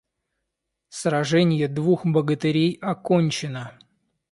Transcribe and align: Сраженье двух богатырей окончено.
Сраженье 0.89 1.67
двух 1.67 2.07
богатырей 2.07 2.79
окончено. 2.81 3.77